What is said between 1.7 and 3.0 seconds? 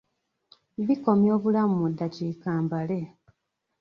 mu ddakiika mbale.